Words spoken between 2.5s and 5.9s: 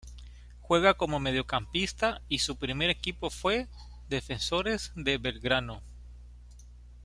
primer equipo fue Defensores de Belgrano.